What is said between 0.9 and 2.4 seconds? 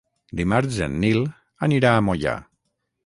Nil anirà a Moià.